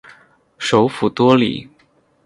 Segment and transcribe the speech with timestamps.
[0.57, 1.69] 首府多里。